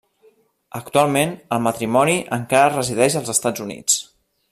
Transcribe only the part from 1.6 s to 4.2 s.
matrimoni encara resideix als Estats Units.